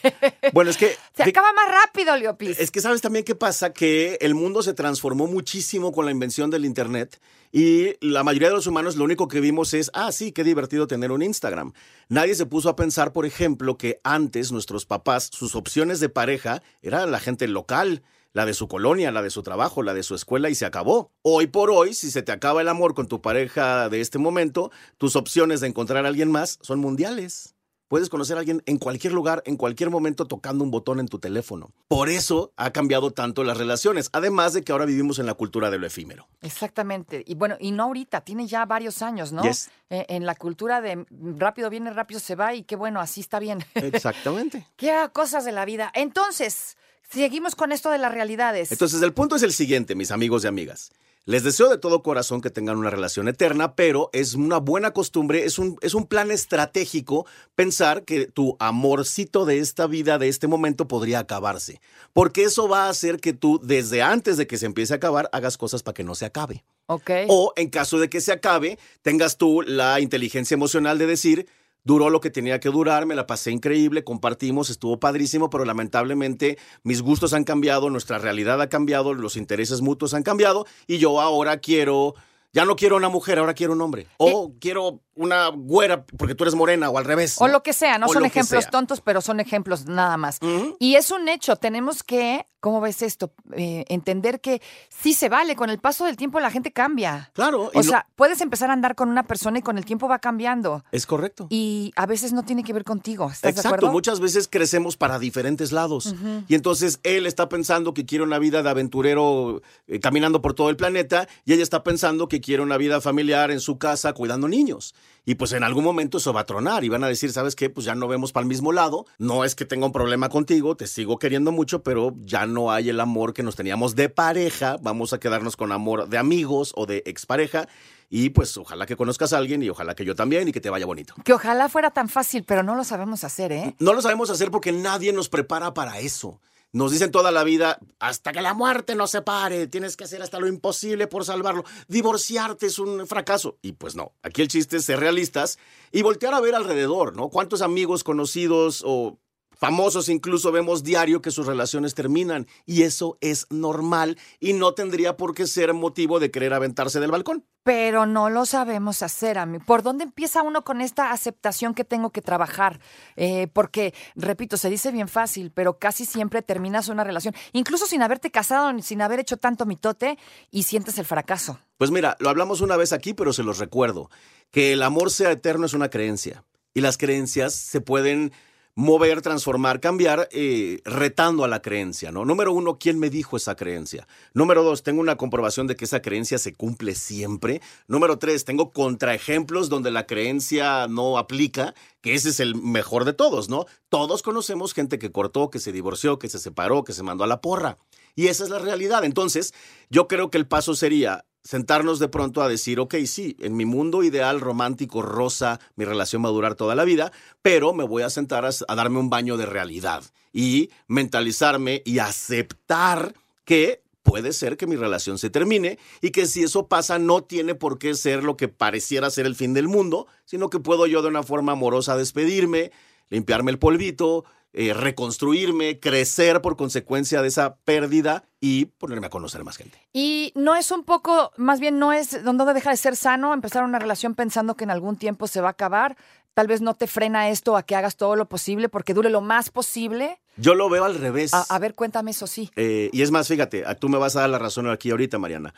Bueno, 0.51 0.71
es 0.71 0.77
que... 0.77 0.95
Se 1.15 1.23
acaba 1.23 1.53
más 1.53 1.69
rápido, 1.71 2.15
Leopis. 2.17 2.59
Es 2.59 2.69
que 2.69 2.81
sabes 2.81 3.01
también 3.01 3.23
qué 3.23 3.33
pasa, 3.35 3.71
que 3.71 4.17
el 4.19 4.35
mundo 4.35 4.61
se 4.61 4.73
transformó 4.73 5.27
muchísimo 5.27 5.91
con 5.93 6.05
la 6.05 6.11
invención 6.11 6.49
del 6.49 6.65
Internet 6.65 7.21
y 7.51 7.95
la 8.05 8.23
mayoría 8.23 8.49
de 8.49 8.55
los 8.55 8.67
humanos 8.67 8.95
lo 8.97 9.05
único 9.05 9.27
que 9.27 9.39
vimos 9.39 9.73
es, 9.73 9.89
ah, 9.93 10.11
sí, 10.11 10.31
qué 10.31 10.43
divertido 10.43 10.87
tener 10.87 11.11
un 11.11 11.21
Instagram. 11.21 11.71
Nadie 12.09 12.35
se 12.35 12.45
puso 12.45 12.67
a 12.67 12.75
pensar, 12.75 13.13
por 13.13 13.25
ejemplo, 13.25 13.77
que 13.77 14.01
antes 14.03 14.51
nuestros 14.51 14.85
papás, 14.85 15.29
sus 15.31 15.55
opciones 15.55 15.99
de 16.01 16.09
pareja 16.09 16.61
eran 16.81 17.11
la 17.11 17.19
gente 17.19 17.47
local. 17.47 18.01
La 18.35 18.47
de 18.47 18.55
su 18.55 18.67
colonia, 18.67 19.11
la 19.11 19.21
de 19.21 19.29
su 19.29 19.43
trabajo, 19.43 19.83
la 19.83 19.93
de 19.93 20.01
su 20.01 20.15
escuela 20.15 20.49
y 20.49 20.55
se 20.55 20.65
acabó. 20.65 21.11
Hoy 21.21 21.45
por 21.45 21.69
hoy, 21.69 21.93
si 21.93 22.09
se 22.09 22.23
te 22.23 22.31
acaba 22.31 22.61
el 22.61 22.67
amor 22.67 22.95
con 22.95 23.07
tu 23.07 23.21
pareja 23.21 23.89
de 23.89 24.01
este 24.01 24.17
momento, 24.17 24.71
tus 24.97 25.15
opciones 25.15 25.61
de 25.61 25.67
encontrar 25.67 26.03
a 26.03 26.07
alguien 26.07 26.31
más 26.31 26.57
son 26.63 26.79
mundiales. 26.79 27.53
Puedes 27.89 28.09
conocer 28.09 28.37
a 28.37 28.39
alguien 28.39 28.63
en 28.65 28.79
cualquier 28.79 29.13
lugar, 29.13 29.43
en 29.45 29.55
cualquier 29.55 29.91
momento, 29.91 30.25
tocando 30.25 30.63
un 30.63 30.71
botón 30.71 30.99
en 30.99 31.07
tu 31.07 31.19
teléfono. 31.19 31.75
Por 31.87 32.09
eso 32.09 32.51
ha 32.57 32.71
cambiado 32.71 33.11
tanto 33.11 33.43
las 33.43 33.55
relaciones, 33.55 34.09
además 34.13 34.53
de 34.53 34.63
que 34.63 34.71
ahora 34.71 34.85
vivimos 34.85 35.19
en 35.19 35.27
la 35.27 35.35
cultura 35.35 35.69
de 35.69 35.77
lo 35.77 35.85
efímero. 35.85 36.27
Exactamente. 36.41 37.23
Y 37.27 37.35
bueno, 37.35 37.55
y 37.59 37.69
no 37.69 37.83
ahorita, 37.83 38.21
tiene 38.21 38.47
ya 38.47 38.65
varios 38.65 39.03
años, 39.03 39.31
¿no? 39.31 39.43
Yes. 39.43 39.69
Eh, 39.91 40.07
en 40.09 40.25
la 40.25 40.33
cultura 40.33 40.81
de 40.81 41.05
rápido 41.37 41.69
viene, 41.69 41.91
rápido 41.91 42.19
se 42.19 42.33
va 42.33 42.55
y 42.55 42.63
qué 42.63 42.75
bueno, 42.75 42.99
así 42.99 43.21
está 43.21 43.37
bien. 43.37 43.63
Exactamente. 43.75 44.67
qué 44.75 45.07
cosas 45.13 45.45
de 45.45 45.51
la 45.51 45.65
vida. 45.65 45.91
Entonces, 45.93 46.77
seguimos 47.13 47.55
con 47.55 47.71
esto 47.71 47.89
de 47.89 47.97
las 47.97 48.13
realidades. 48.13 48.71
Entonces, 48.71 49.01
el 49.01 49.13
punto 49.13 49.35
es 49.35 49.43
el 49.43 49.53
siguiente, 49.53 49.95
mis 49.95 50.11
amigos 50.11 50.43
y 50.43 50.47
amigas. 50.47 50.91
Les 51.25 51.41
deseo 51.43 51.69
de 51.69 51.77
todo 51.77 52.03
corazón 52.03 52.41
que 52.41 52.49
tengan 52.49 52.75
una 52.75 52.89
relación 52.89 53.29
eterna, 53.29 53.75
pero 53.75 54.09
es 54.11 54.33
una 54.33 54.57
buena 54.57 54.91
costumbre, 54.91 55.45
es 55.45 55.57
un, 55.57 55.77
es 55.79 55.93
un 55.93 56.05
plan 56.05 56.31
estratégico 56.31 57.25
pensar 57.55 58.03
que 58.03 58.25
tu 58.25 58.57
amorcito 58.59 59.45
de 59.45 59.59
esta 59.59 59.87
vida, 59.87 60.17
de 60.17 60.27
este 60.27 60.47
momento, 60.47 60.85
podría 60.85 61.19
acabarse. 61.19 61.79
Porque 62.11 62.43
eso 62.43 62.67
va 62.67 62.87
a 62.87 62.89
hacer 62.89 63.21
que 63.21 63.31
tú, 63.31 63.61
desde 63.63 64.01
antes 64.01 64.35
de 64.35 64.47
que 64.47 64.57
se 64.57 64.65
empiece 64.65 64.91
a 64.93 64.97
acabar, 64.97 65.29
hagas 65.31 65.57
cosas 65.57 65.81
para 65.81 65.93
que 65.93 66.03
no 66.03 66.13
se 66.13 66.25
acabe. 66.25 66.65
ok. 66.87 67.11
O 67.29 67.53
en 67.55 67.69
caso 67.69 67.99
de 67.99 68.09
que 68.09 68.19
se 68.19 68.33
acabe, 68.33 68.77
tengas 69.01 69.37
tú 69.37 69.61
la 69.61 70.01
inteligencia 70.01 70.55
emocional 70.55 70.97
de 70.97 71.07
decir, 71.07 71.47
duró 71.83 72.09
lo 72.09 72.21
que 72.21 72.29
tenía 72.29 72.59
que 72.59 72.69
durar, 72.69 73.05
me 73.05 73.15
la 73.15 73.27
pasé 73.27 73.51
increíble, 73.51 74.03
compartimos, 74.03 74.69
estuvo 74.69 74.99
padrísimo, 74.99 75.49
pero 75.49 75.65
lamentablemente 75.65 76.57
mis 76.83 77.01
gustos 77.01 77.33
han 77.33 77.43
cambiado, 77.43 77.89
nuestra 77.89 78.17
realidad 78.17 78.61
ha 78.61 78.69
cambiado, 78.69 79.13
los 79.13 79.35
intereses 79.35 79.81
mutuos 79.81 80.13
han 80.13 80.23
cambiado 80.23 80.65
y 80.87 80.97
yo 80.97 81.19
ahora 81.19 81.57
quiero 81.57 82.15
Ya 82.53 82.65
no 82.65 82.75
quiero 82.75 82.95
una 82.97 83.09
mujer, 83.09 83.39
ahora 83.39 83.55
quiero 83.55 83.73
un 83.73 83.81
hombre. 83.81 84.05
O 84.17 84.53
quiero 84.59 85.01
una 85.15 85.47
güera 85.49 86.05
porque 86.05 86.33
tú 86.35 86.43
eres 86.43 86.55
morena 86.55 86.89
o 86.89 86.97
al 86.97 87.05
revés. 87.05 87.35
O 87.39 87.47
lo 87.47 87.61
que 87.63 87.73
sea, 87.73 87.97
no 87.97 88.07
O 88.07 88.13
son 88.13 88.25
ejemplos 88.25 88.69
tontos, 88.69 89.01
pero 89.01 89.21
son 89.21 89.39
ejemplos 89.39 89.85
nada 89.87 90.17
más. 90.17 90.39
Y 90.79 90.95
es 90.95 91.09
un 91.11 91.27
hecho, 91.29 91.55
tenemos 91.55 92.03
que, 92.03 92.45
¿cómo 92.59 92.79
ves 92.81 93.01
esto? 93.01 93.31
Eh, 93.55 93.85
entender 93.89 94.39
que 94.41 94.61
sí 94.89 95.13
se 95.13 95.29
vale, 95.29 95.55
con 95.55 95.69
el 95.71 95.79
paso 95.79 96.05
del 96.05 96.15
tiempo 96.17 96.39
la 96.39 96.49
gente 96.51 96.71
cambia. 96.71 97.31
Claro. 97.33 97.65
O 97.65 97.71
no- 97.73 97.83
sea, 97.83 98.07
puedes 98.15 98.39
empezar 98.41 98.69
a 98.69 98.73
andar 98.73 98.95
con 98.95 99.09
una 99.09 99.23
persona 99.23 99.59
y 99.59 99.61
con 99.63 99.77
el 99.79 99.85
tiempo 99.85 100.07
va 100.07 100.19
cambiando. 100.19 100.83
es 100.91 101.05
correcto. 101.07 101.47
Y 101.49 101.91
a 101.95 102.05
veces 102.05 102.33
no 102.33 102.43
tiene 102.43 102.63
que 102.63 102.73
ver 102.73 102.83
contigo. 102.83 103.25
¿Estás 103.25 103.41
de 103.41 103.49
Exacto, 103.49 103.69
acuerdo? 103.69 103.91
muchas 103.91 104.19
veces 104.19 104.47
crecemos 104.47 104.95
para 104.97 105.17
diferentes 105.19 105.71
lados. 105.71 106.13
Y 106.47 106.53
entonces 106.55 106.99
él 107.03 107.25
está 107.27 107.49
pensando 107.49 107.93
que 107.95 108.05
quiere 108.05 108.23
una 108.23 108.37
vida 108.39 108.61
de 108.63 108.69
aventurero 108.69 109.61
eh, 109.87 109.99
caminando 109.99 110.41
por 110.41 110.53
todo 110.53 110.69
el 110.69 110.75
planeta 110.75 111.27
y 111.45 111.53
ella 111.53 111.63
está 111.63 111.83
pensando 111.83 112.27
que 112.27 112.41
quiere 112.43 112.61
una 112.61 112.77
vida 112.77 113.01
familiar 113.01 113.49
en 113.49 113.59
su 113.59 113.79
casa 113.79 114.13
cuidando 114.13 114.47
niños. 114.47 114.93
Y 115.25 115.35
pues 115.35 115.53
en 115.53 115.63
algún 115.63 115.83
momento 115.83 116.17
eso 116.17 116.33
va 116.33 116.41
a 116.41 116.45
tronar 116.45 116.83
y 116.83 116.89
van 116.89 117.03
a 117.03 117.07
decir, 117.07 117.31
¿sabes 117.31 117.55
qué? 117.55 117.69
Pues 117.69 117.85
ya 117.85 117.95
no 117.95 118.07
vemos 118.07 118.33
para 118.33 118.43
el 118.43 118.49
mismo 118.49 118.73
lado. 118.73 119.05
No 119.17 119.45
es 119.45 119.55
que 119.55 119.65
tenga 119.65 119.85
un 119.85 119.93
problema 119.93 120.29
contigo, 120.29 120.75
te 120.75 120.85
sigo 120.85 121.17
queriendo 121.17 121.51
mucho, 121.51 121.81
pero 121.81 122.13
ya 122.25 122.45
no 122.45 122.71
hay 122.71 122.89
el 122.89 122.99
amor 122.99 123.33
que 123.33 123.41
nos 123.41 123.55
teníamos 123.55 123.95
de 123.95 124.09
pareja. 124.09 124.77
Vamos 124.81 125.13
a 125.13 125.19
quedarnos 125.19 125.55
con 125.55 125.71
amor 125.71 126.09
de 126.09 126.17
amigos 126.17 126.73
o 126.75 126.85
de 126.85 127.03
expareja. 127.05 127.67
Y 128.09 128.29
pues 128.29 128.55
ojalá 128.57 128.85
que 128.85 128.95
conozcas 128.95 129.33
a 129.33 129.37
alguien 129.37 129.63
y 129.63 129.69
ojalá 129.69 129.95
que 129.95 130.05
yo 130.05 130.13
también 130.13 130.47
y 130.47 130.51
que 130.51 130.61
te 130.61 130.69
vaya 130.69 130.85
bonito. 130.85 131.15
Que 131.23 131.33
ojalá 131.33 131.69
fuera 131.69 131.91
tan 131.91 132.09
fácil, 132.09 132.43
pero 132.43 132.61
no 132.61 132.75
lo 132.75 132.83
sabemos 132.83 133.23
hacer, 133.23 133.51
¿eh? 133.51 133.75
No 133.79 133.93
lo 133.93 134.01
sabemos 134.01 134.29
hacer 134.29 134.51
porque 134.51 134.71
nadie 134.71 135.13
nos 135.13 135.29
prepara 135.29 135.73
para 135.73 135.99
eso. 135.99 136.39
Nos 136.73 136.91
dicen 136.91 137.11
toda 137.11 137.31
la 137.31 137.43
vida, 137.43 137.77
hasta 137.99 138.31
que 138.31 138.41
la 138.41 138.55
muerte 138.55 138.95
nos 138.95 139.11
separe, 139.11 139.67
tienes 139.67 139.95
que 139.95 140.05
hacer 140.05 140.23
hasta 140.23 140.39
lo 140.39 140.47
imposible 140.47 141.05
por 141.05 141.23
salvarlo. 141.23 141.63
Divorciarte 141.87 142.65
es 142.65 142.79
un 142.79 143.05
fracaso. 143.05 143.59
Y 143.61 143.73
pues 143.73 143.95
no, 143.95 144.13
aquí 144.23 144.41
el 144.41 144.47
chiste 144.47 144.77
es 144.77 144.85
ser 144.85 144.99
realistas 144.99 145.59
y 145.91 146.01
voltear 146.01 146.33
a 146.33 146.41
ver 146.41 146.55
alrededor, 146.55 147.15
¿no? 147.15 147.29
¿Cuántos 147.29 147.61
amigos 147.61 148.03
conocidos 148.03 148.81
o 148.83 149.19
famosos 149.63 150.09
incluso 150.09 150.51
vemos 150.51 150.83
diario 150.83 151.21
que 151.21 151.31
sus 151.31 151.47
relaciones 151.47 151.95
terminan? 151.95 152.47
Y 152.65 152.83
eso 152.83 153.17
es 153.21 153.47
normal 153.49 154.17
y 154.41 154.51
no 154.51 154.73
tendría 154.73 155.15
por 155.15 155.33
qué 155.33 155.47
ser 155.47 155.73
motivo 155.73 156.19
de 156.19 156.31
querer 156.31 156.53
aventarse 156.53 156.99
del 156.99 157.11
balcón. 157.11 157.45
Pero 157.63 158.05
no 158.05 158.29
lo 158.29 158.45
sabemos 158.45 159.03
hacer, 159.03 159.37
a 159.37 159.45
mí. 159.45 159.59
¿Por 159.59 159.81
dónde 159.81 160.03
empieza 160.03 160.41
uno 160.41 160.65
con 160.65 160.81
esta 160.81 161.13
aceptación 161.13 161.73
que 161.73 161.85
tengo 161.85 162.09
que 162.09 162.21
trabajar? 162.21 162.81
Eh, 163.15 163.47
porque, 163.53 163.93
repito, 164.15 164.57
se 164.57 164.69
dice 164.69 164.91
bien 164.91 165.07
fácil, 165.07 165.49
pero 165.49 165.79
casi 165.79 166.03
siempre 166.03 166.41
terminas 166.41 166.89
una 166.89 167.05
relación, 167.05 167.33
incluso 167.53 167.85
sin 167.85 168.01
haberte 168.01 168.31
casado, 168.31 168.77
sin 168.81 169.01
haber 169.01 169.21
hecho 169.21 169.37
tanto 169.37 169.65
mitote, 169.65 170.17
y 170.51 170.63
sientes 170.63 170.97
el 170.97 171.05
fracaso. 171.05 171.57
Pues 171.77 171.89
mira, 171.89 172.17
lo 172.19 172.29
hablamos 172.29 172.59
una 172.59 172.75
vez 172.75 172.91
aquí, 172.91 173.13
pero 173.13 173.31
se 173.31 173.43
los 173.43 173.59
recuerdo. 173.59 174.09
Que 174.51 174.73
el 174.73 174.83
amor 174.83 175.09
sea 175.09 175.31
eterno 175.31 175.65
es 175.65 175.73
una 175.73 175.89
creencia. 175.89 176.43
Y 176.73 176.81
las 176.81 176.97
creencias 176.97 177.53
se 177.53 177.79
pueden 177.79 178.33
mover, 178.75 179.21
transformar, 179.21 179.79
cambiar, 179.79 180.27
eh, 180.31 180.79
retando 180.83 181.43
a 181.43 181.47
la 181.47 181.61
creencia, 181.61 182.11
¿no? 182.11 182.25
Número 182.25 182.53
uno, 182.53 182.79
¿quién 182.79 182.97
me 182.99 183.09
dijo 183.09 183.37
esa 183.37 183.55
creencia? 183.55 184.07
Número 184.33 184.63
dos, 184.63 184.81
tengo 184.83 184.99
una 185.01 185.15
comprobación 185.15 185.67
de 185.67 185.75
que 185.75 185.85
esa 185.85 186.01
creencia 186.01 186.37
se 186.37 186.53
cumple 186.53 186.95
siempre. 186.95 187.61
Número 187.87 188.17
tres, 188.17 188.45
tengo 188.45 188.71
contraejemplos 188.71 189.69
donde 189.69 189.91
la 189.91 190.07
creencia 190.07 190.87
no 190.87 191.17
aplica, 191.17 191.75
que 192.01 192.15
ese 192.15 192.29
es 192.29 192.39
el 192.39 192.55
mejor 192.55 193.05
de 193.05 193.13
todos, 193.13 193.49
¿no? 193.49 193.65
Todos 193.89 194.23
conocemos 194.23 194.73
gente 194.73 194.97
que 194.97 195.11
cortó, 195.11 195.49
que 195.49 195.59
se 195.59 195.71
divorció, 195.71 196.17
que 196.17 196.29
se 196.29 196.39
separó, 196.39 196.83
que 196.83 196.93
se 196.93 197.03
mandó 197.03 197.23
a 197.23 197.27
la 197.27 197.41
porra. 197.41 197.77
Y 198.15 198.27
esa 198.27 198.43
es 198.43 198.49
la 198.49 198.59
realidad. 198.59 199.03
Entonces, 199.03 199.53
yo 199.89 200.07
creo 200.07 200.29
que 200.29 200.37
el 200.37 200.47
paso 200.47 200.75
sería 200.75 201.25
sentarnos 201.43 201.99
de 201.99 202.07
pronto 202.07 202.41
a 202.41 202.47
decir, 202.47 202.79
ok, 202.79 202.95
sí, 203.05 203.35
en 203.39 203.55
mi 203.55 203.65
mundo 203.65 204.03
ideal, 204.03 204.39
romántico, 204.39 205.01
rosa, 205.01 205.59
mi 205.75 205.85
relación 205.85 206.23
va 206.23 206.29
a 206.29 206.33
durar 206.33 206.55
toda 206.55 206.75
la 206.75 206.85
vida, 206.85 207.11
pero 207.41 207.73
me 207.73 207.83
voy 207.83 208.03
a 208.03 208.09
sentar 208.09 208.45
a, 208.45 208.49
a 208.67 208.75
darme 208.75 208.99
un 208.99 209.09
baño 209.09 209.37
de 209.37 209.45
realidad 209.45 210.03
y 210.31 210.71
mentalizarme 210.87 211.81
y 211.85 211.99
aceptar 211.99 213.13
que 213.45 213.83
puede 214.03 214.33
ser 214.33 214.57
que 214.57 214.67
mi 214.67 214.75
relación 214.75 215.17
se 215.17 215.29
termine 215.29 215.79
y 216.01 216.11
que 216.11 216.25
si 216.25 216.43
eso 216.43 216.67
pasa 216.67 216.99
no 216.99 217.23
tiene 217.23 217.55
por 217.55 217.79
qué 217.79 217.95
ser 217.95 218.23
lo 218.23 218.37
que 218.37 218.47
pareciera 218.47 219.09
ser 219.09 219.25
el 219.25 219.35
fin 219.35 219.53
del 219.53 219.67
mundo, 219.67 220.07
sino 220.25 220.49
que 220.49 220.59
puedo 220.59 220.87
yo 220.87 221.01
de 221.01 221.07
una 221.07 221.23
forma 221.23 221.53
amorosa 221.53 221.97
despedirme, 221.97 222.71
limpiarme 223.09 223.51
el 223.51 223.59
polvito, 223.59 224.25
eh, 224.53 224.73
reconstruirme, 224.73 225.79
crecer 225.79 226.41
por 226.41 226.55
consecuencia 226.55 227.21
de 227.21 227.27
esa 227.27 227.55
pérdida 227.57 228.23
y 228.39 228.65
ponerme 228.65 229.07
a 229.07 229.09
conocer 229.09 229.43
más 229.43 229.57
gente. 229.57 229.77
Y 229.93 230.31
no 230.35 230.55
es 230.55 230.71
un 230.71 230.83
poco, 230.83 231.31
más 231.37 231.59
bien 231.59 231.79
no 231.79 231.91
es, 231.91 232.23
no 232.23 232.45
deja 232.53 232.69
de 232.69 232.77
ser 232.77 232.95
sano 232.95 233.33
empezar 233.33 233.63
una 233.63 233.79
relación 233.79 234.15
pensando 234.15 234.55
que 234.55 234.63
en 234.63 234.71
algún 234.71 234.97
tiempo 234.97 235.27
se 235.27 235.41
va 235.41 235.47
a 235.47 235.51
acabar. 235.51 235.97
Tal 236.33 236.47
vez 236.47 236.61
no 236.61 236.73
te 236.73 236.87
frena 236.87 237.29
esto 237.29 237.57
a 237.57 237.63
que 237.63 237.75
hagas 237.75 237.95
todo 237.95 238.15
lo 238.15 238.27
posible 238.27 238.69
porque 238.69 238.93
dure 238.93 239.09
lo 239.09 239.21
más 239.21 239.49
posible. 239.49 240.19
Yo 240.35 240.55
lo 240.55 240.69
veo 240.69 240.83
al 240.83 240.95
revés. 240.95 241.33
A, 241.33 241.45
a 241.49 241.59
ver, 241.59 241.75
cuéntame 241.75 242.11
eso 242.11 242.27
sí. 242.27 242.51
Eh, 242.55 242.89
y 242.91 243.01
es 243.01 243.11
más, 243.11 243.27
fíjate, 243.27 243.63
tú 243.79 243.89
me 243.89 243.97
vas 243.97 244.15
a 244.15 244.21
dar 244.21 244.29
la 244.29 244.39
razón 244.39 244.69
aquí 244.69 244.91
ahorita, 244.91 245.19
Mariana. 245.19 245.53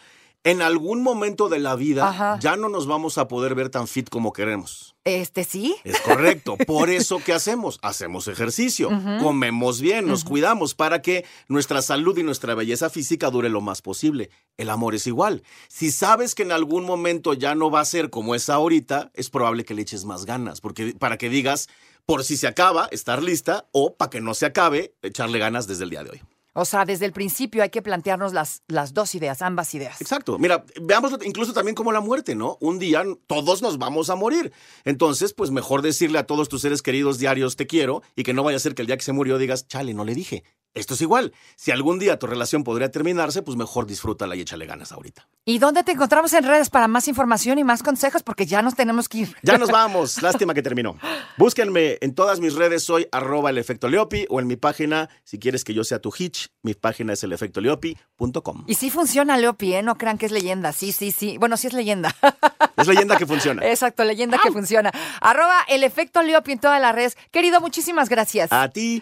En 0.46 0.62
algún 0.62 1.02
momento 1.02 1.50
de 1.50 1.58
la 1.58 1.76
vida 1.76 2.08
Ajá. 2.08 2.38
ya 2.40 2.56
no 2.56 2.70
nos 2.70 2.86
vamos 2.86 3.18
a 3.18 3.28
poder 3.28 3.56
ver 3.56 3.70
tan 3.70 3.88
fit 3.88 4.10
como 4.10 4.32
queremos. 4.32 4.96
Este 5.04 5.44
sí. 5.44 5.76
Es 5.84 6.00
correcto. 6.02 6.56
Por 6.68 6.92
eso, 6.92 7.20
¿qué 7.26 7.34
hacemos? 7.34 7.80
Hacemos 7.82 8.28
ejercicio, 8.28 8.90
comemos 9.22 9.82
bien, 9.82 10.08
nos 10.08 10.24
cuidamos 10.24 10.76
para 10.76 11.02
que 11.02 11.26
nuestra 11.48 11.82
salud 11.82 12.16
y 12.20 12.24
nuestra 12.24 12.54
belleza 12.54 12.92
física 12.92 13.32
dure 13.32 13.50
lo 13.50 13.60
más 13.60 13.82
posible. 13.82 14.30
El 14.58 14.70
amor 14.70 14.94
es 14.94 15.08
igual. 15.08 15.42
Si 15.68 15.90
sabes 15.90 16.36
que 16.36 16.44
en 16.44 16.52
algún 16.52 16.86
momento 16.86 17.34
ya 17.34 17.56
no 17.56 17.72
va 17.72 17.80
a 17.80 17.86
ser 17.86 18.12
como 18.12 18.36
es 18.36 18.48
ahorita, 18.48 19.10
es 19.16 19.32
probable 19.32 19.66
que 19.66 19.74
le 19.74 19.82
eches 19.82 20.06
más 20.06 20.26
ganas, 20.26 20.62
porque 20.62 20.94
para 20.98 21.18
que 21.18 21.30
digas, 21.30 21.70
por 22.06 22.24
si 22.24 22.38
se 22.38 22.46
acaba, 22.46 22.88
estar 22.92 23.24
lista, 23.24 23.66
o 23.72 23.96
para 23.96 24.12
que 24.12 24.22
no 24.22 24.36
se 24.36 24.46
acabe, 24.46 24.94
echarle 25.02 25.40
ganas 25.40 25.66
desde 25.66 25.86
el 25.86 25.90
día 25.90 26.04
de 26.04 26.12
hoy. 26.12 26.22
O 26.58 26.64
sea, 26.64 26.86
desde 26.86 27.06
el 27.06 27.12
principio 27.12 27.64
hay 27.64 27.70
que 27.70 27.82
plantearnos 27.82 28.32
las, 28.32 28.64
las 28.70 28.94
dos 28.94 29.14
ideas, 29.14 29.42
ambas 29.42 29.76
ideas. 29.76 30.02
Exacto. 30.02 30.40
Mira, 30.40 30.64
veámoslo 30.82 31.20
incluso 31.26 31.52
también 31.52 31.76
como 31.76 31.92
la 31.92 32.00
muerte, 32.00 32.34
¿no? 32.34 32.58
Un 32.62 32.80
día 32.80 33.04
todos 33.28 33.62
nos 33.62 33.78
vamos 33.78 34.10
a 34.10 34.16
morir. 34.16 34.54
Entonces, 34.86 35.34
pues 35.34 35.52
mejor 35.52 35.82
decirle 35.82 36.18
a 36.18 36.26
todos 36.26 36.48
tus 36.48 36.62
seres 36.62 36.82
queridos 36.82 37.20
diarios 37.20 37.58
te 37.58 37.68
quiero 37.68 38.04
y 38.16 38.24
que 38.24 38.34
no 38.34 38.42
vaya 38.42 38.56
a 38.56 38.62
ser 38.62 38.74
que 38.74 38.84
el 38.84 38.88
día 38.88 38.96
que 38.96 39.04
se 39.04 39.12
murió 39.12 39.38
digas, 39.38 39.68
chale, 39.68 39.94
no 39.94 40.06
le 40.06 40.16
dije. 40.16 40.46
Esto 40.76 40.94
es 40.94 41.02
igual. 41.02 41.34
Si 41.56 41.72
algún 41.72 42.00
día 42.00 42.20
tu 42.20 42.28
relación 42.28 42.64
podría 42.64 42.92
terminarse, 42.92 43.42
pues 43.42 43.58
mejor 43.58 43.88
disfrútala 43.88 44.36
y 44.36 44.42
échale 44.42 44.66
ganas 44.66 44.92
ahorita. 44.92 45.28
¿Y 45.46 45.58
dónde 45.58 45.84
te 45.84 45.94
encontramos 45.94 46.34
en 46.34 46.44
redes 46.44 46.70
para 46.70 46.88
más 46.88 47.08
información 47.08 47.58
y 47.58 47.64
más 47.64 47.82
consejos? 47.82 48.24
Porque 48.24 48.46
ya 48.46 48.62
nos 48.62 48.76
tenemos 48.76 49.08
que 49.10 49.20
ir. 49.20 49.36
Ya 49.42 49.58
nos 49.58 49.72
vamos. 49.72 50.22
Lástima 50.22 50.54
que 50.54 50.62
terminó. 50.62 50.98
Búsquenme 51.38 51.98
en 52.02 52.14
todas 52.14 52.40
mis 52.40 52.56
redes, 52.56 52.84
soy 52.84 53.08
arroba 53.12 53.50
el 53.50 53.58
efecto 53.58 53.88
Leopi 53.88 54.26
o 54.30 54.40
en 54.40 54.48
mi 54.48 54.58
página, 54.58 55.10
si 55.24 55.40
quieres 55.40 55.64
que 55.64 55.74
yo 55.74 55.84
sea 55.84 56.00
tu 56.00 56.14
hitch, 56.18 56.50
mi 56.62 56.74
página 56.74 57.14
es 57.14 57.24
elefectoleopi.com. 57.24 58.66
Y 58.68 58.76
sí 58.76 58.90
funciona, 58.90 59.38
Leopi, 59.38 59.76
¿eh? 59.76 59.82
No 59.84 59.98
crean 59.98 60.18
que 60.18 60.26
es 60.26 60.32
leyenda. 60.32 60.74
Sí, 60.74 60.92
sí, 60.92 61.12
sí. 61.12 61.38
Bueno, 61.38 61.58
sí 61.58 61.68
es 61.68 61.74
leyenda. 61.74 62.14
Es 62.78 62.88
leyenda 62.88 63.16
que 63.18 63.26
funciona. 63.26 63.66
Exacto, 63.70 64.04
leyenda 64.04 64.38
que 64.38 64.52
funciona. 64.52 64.92
Arroba 65.22 65.62
el 65.70 65.86
efecto 65.86 66.22
Leopi 66.22 66.52
en 66.52 66.60
todas 66.60 66.82
las 66.82 66.94
redes. 66.94 67.18
Querido, 67.32 67.62
muchísimas 67.62 68.10
gracias. 68.10 68.52
A 68.52 68.68
ti. 68.68 69.02